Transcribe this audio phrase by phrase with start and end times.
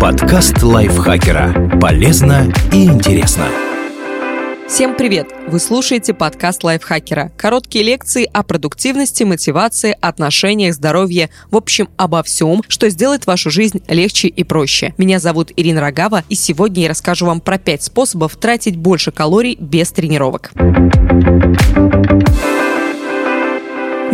[0.00, 1.78] Подкаст лайфхакера.
[1.80, 3.46] Полезно и интересно.
[4.66, 5.28] Всем привет!
[5.46, 7.30] Вы слушаете подкаст лайфхакера.
[7.36, 13.82] Короткие лекции о продуктивности, мотивации, отношениях, здоровье, в общем, обо всем, что сделает вашу жизнь
[13.88, 14.94] легче и проще.
[14.98, 19.56] Меня зовут Ирина Рогава, и сегодня я расскажу вам про 5 способов тратить больше калорий
[19.60, 20.50] без тренировок.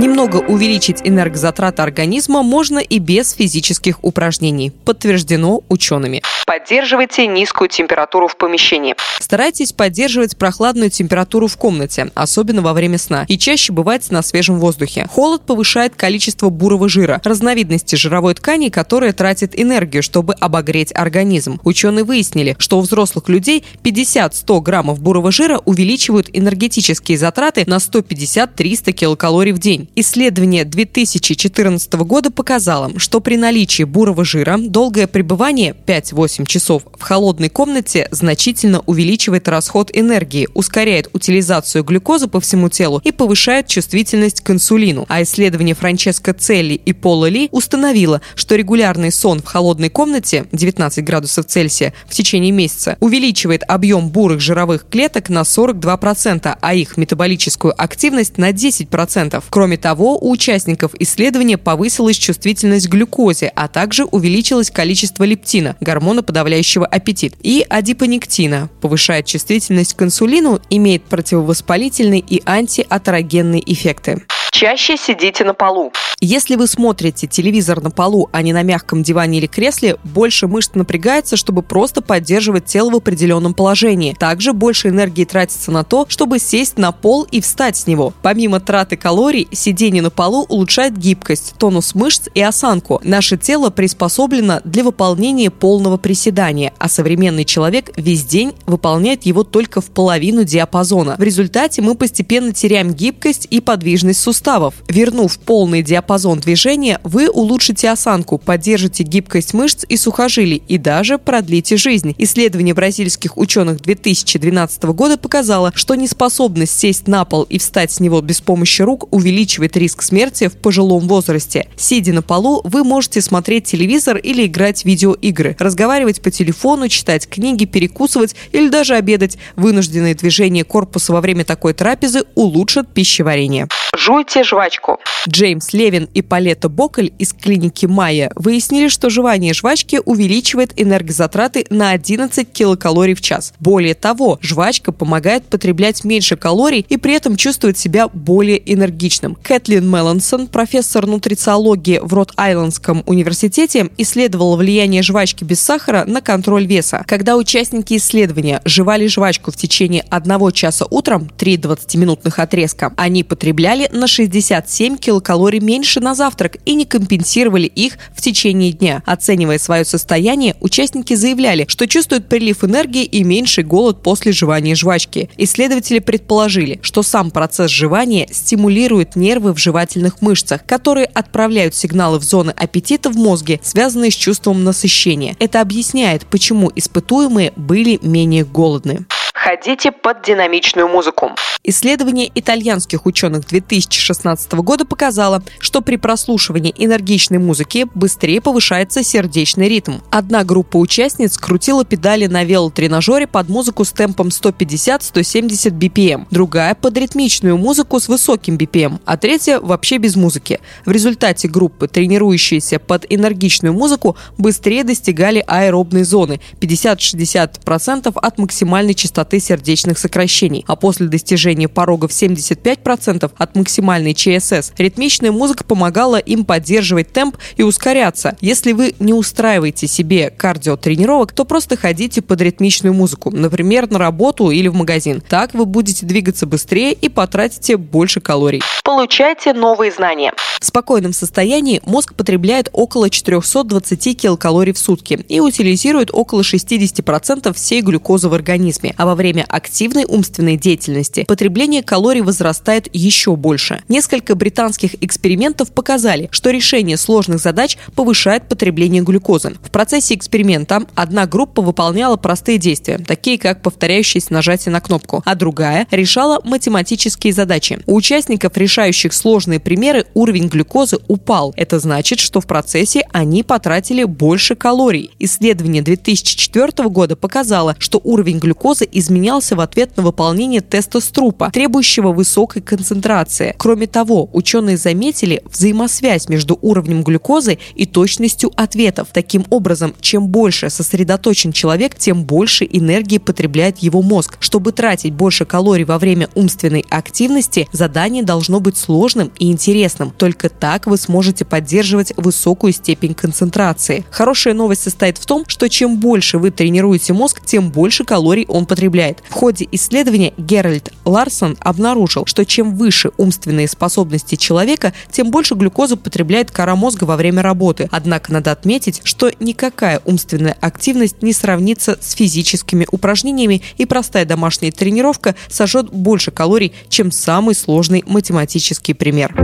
[0.00, 4.70] Немного увеличить энергозатраты организма можно и без физических упражнений.
[4.70, 6.22] Подтверждено учеными.
[6.50, 8.96] Поддерживайте низкую температуру в помещении.
[9.20, 14.58] Старайтесь поддерживать прохладную температуру в комнате, особенно во время сна, и чаще бывать на свежем
[14.58, 15.06] воздухе.
[15.12, 21.60] Холод повышает количество бурого жира, разновидности жировой ткани, которая тратит энергию, чтобы обогреть организм.
[21.62, 28.90] Ученые выяснили, что у взрослых людей 50-100 граммов бурого жира увеличивают энергетические затраты на 150-300
[28.90, 29.88] килокалорий в день.
[29.94, 37.48] Исследование 2014 года показало, что при наличии бурого жира долгое пребывание 5-8 часов в холодной
[37.48, 44.50] комнате значительно увеличивает расход энергии, ускоряет утилизацию глюкозы по всему телу и повышает чувствительность к
[44.50, 45.06] инсулину.
[45.08, 51.04] А исследование Франческо Целли и Пола Ли установило, что регулярный сон в холодной комнате 19
[51.04, 57.74] градусов Цельсия в течение месяца увеличивает объем бурых жировых клеток на 42%, а их метаболическую
[57.80, 59.42] активность на 10%.
[59.50, 66.22] Кроме того, у участников исследования повысилась чувствительность к глюкозе, а также увеличилось количество лептина, гормона,
[66.30, 74.22] подавляющего аппетит, и адипонектина, повышает чувствительность к инсулину, имеет противовоспалительные и антиатерогенные эффекты.
[74.60, 75.90] Чаще сидите на полу.
[76.22, 80.72] Если вы смотрите телевизор на полу, а не на мягком диване или кресле, больше мышц
[80.74, 84.12] напрягается, чтобы просто поддерживать тело в определенном положении.
[84.12, 88.12] Также больше энергии тратится на то, чтобы сесть на пол и встать с него.
[88.20, 93.00] Помимо траты калорий, сидение на полу улучшает гибкость, тонус мышц и осанку.
[93.02, 99.80] Наше тело приспособлено для выполнения полного приседания, а современный человек весь день выполняет его только
[99.80, 101.16] в половину диапазона.
[101.16, 104.49] В результате мы постепенно теряем гибкость и подвижность суставов.
[104.88, 111.76] Вернув полный диапазон движения, вы улучшите осанку, поддержите гибкость мышц и сухожилий и даже продлите
[111.76, 112.16] жизнь.
[112.18, 118.20] Исследование бразильских ученых 2012 года показало, что неспособность сесть на пол и встать с него
[118.22, 121.68] без помощи рук увеличивает риск смерти в пожилом возрасте.
[121.76, 127.28] Сидя на полу, вы можете смотреть телевизор или играть в видеоигры, разговаривать по телефону, читать
[127.28, 129.38] книги, перекусывать или даже обедать.
[129.54, 133.68] Вынужденные движения корпуса во время такой трапезы улучшат пищеварение.
[133.96, 134.98] Жуйте жвачку.
[135.28, 141.90] Джеймс Левин и Палета Боколь из клиники Майя выяснили, что жевание жвачки увеличивает энергозатраты на
[141.90, 143.52] 11 килокалорий в час.
[143.60, 149.34] Более того, жвачка помогает потреблять меньше калорий и при этом чувствовать себя более энергичным.
[149.34, 157.04] Кэтлин Мелансон, профессор нутрициологии в Рот-Айлендском университете, исследовала влияние жвачки без сахара на контроль веса.
[157.06, 163.88] Когда участники исследования жевали жвачку в течение одного часа утром, 3 20-минутных отрезка, они потребляли
[163.92, 169.02] на 67 килокалорий меньше на завтрак и не компенсировали их в течение дня.
[169.04, 175.30] Оценивая свое состояние, участники заявляли, что чувствуют прилив энергии и меньший голод после жевания жвачки.
[175.36, 182.22] Исследователи предположили, что сам процесс жевания стимулирует нервы в жевательных мышцах, которые отправляют сигналы в
[182.22, 185.36] зоны аппетита в мозге, связанные с чувством насыщения.
[185.40, 189.06] Это объясняет, почему испытуемые были менее голодны.
[189.42, 191.30] Ходите под динамичную музыку.
[191.64, 200.00] Исследование итальянских ученых 2016 года показало, что при прослушивании энергичной музыки быстрее повышается сердечный ритм.
[200.10, 206.98] Одна группа участниц крутила педали на велотренажере под музыку с темпом 150-170 BPM, другая под
[206.98, 210.60] ритмичную музыку с высоким BPM, а третья вообще без музыки.
[210.84, 219.29] В результате группы, тренирующиеся под энергичную музыку, быстрее достигали аэробной зоны 50-60% от максимальной частоты
[219.30, 226.16] частоты сердечных сокращений, а после достижения порога в 75% от максимальной ЧСС ритмичная музыка помогала
[226.16, 228.36] им поддерживать темп и ускоряться.
[228.40, 234.50] Если вы не устраиваете себе кардиотренировок, то просто ходите под ритмичную музыку, например, на работу
[234.50, 235.20] или в магазин.
[235.20, 238.62] Так вы будете двигаться быстрее и потратите больше калорий.
[238.84, 240.32] Получайте новые знания.
[240.60, 247.80] В спокойном состоянии мозг потребляет около 420 килокалорий в сутки и утилизирует около 60% всей
[247.80, 253.82] глюкозы в организме, а во время активной умственной деятельности потребление калорий возрастает еще больше.
[253.88, 259.56] Несколько британских экспериментов показали, что решение сложных задач повышает потребление глюкозы.
[259.62, 265.34] В процессе эксперимента одна группа выполняла простые действия, такие как повторяющееся нажатие на кнопку, а
[265.34, 267.80] другая решала математические задачи.
[267.86, 271.54] У участников, решающих сложные примеры, уровень глюкозы упал.
[271.56, 275.12] Это значит, что в процессе они потратили больше калорий.
[275.18, 282.12] Исследование 2004 года показало, что уровень глюкозы изменялся в ответ на выполнение теста Струпа, требующего
[282.12, 283.54] высокой концентрации.
[283.56, 289.08] Кроме того, ученые заметили взаимосвязь между уровнем глюкозы и точностью ответов.
[289.12, 294.36] Таким образом, чем больше сосредоточен человек, тем больше энергии потребляет его мозг.
[294.40, 300.10] Чтобы тратить больше калорий во время умственной активности, задание должно быть сложным и интересным.
[300.10, 304.04] Только так вы сможете поддерживать высокую степень концентрации.
[304.10, 308.66] Хорошая новость состоит в том, что чем больше вы тренируете мозг, тем больше калорий он
[308.66, 309.22] потребляет.
[309.28, 315.96] В ходе исследования Геральд Ларсон обнаружил, что чем выше умственные способности человека, тем больше глюкозы
[315.96, 317.88] потребляет кора мозга во время работы.
[317.90, 324.72] Однако надо отметить, что никакая умственная активность не сравнится с физическими упражнениями, и простая домашняя
[324.72, 329.34] тренировка сожжет больше калорий, чем самый сложный математический пример.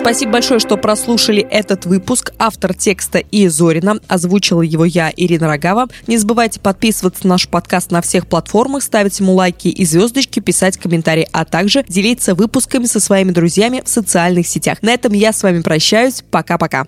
[0.00, 2.32] Спасибо большое, что прослушали этот выпуск.
[2.38, 3.98] Автор текста и Зорина.
[4.08, 5.88] Озвучила его я, Ирина Рогава.
[6.06, 10.78] Не забывайте подписываться на наш подкаст на всех платформах, ставить ему лайки и звездочки, писать
[10.78, 14.78] комментарии, а также делиться выпусками со своими друзьями в социальных сетях.
[14.80, 16.24] На этом я с вами прощаюсь.
[16.30, 16.86] Пока-пока.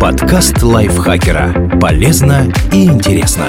[0.00, 1.78] Подкаст лайфхакера.
[1.80, 3.46] Полезно и интересно.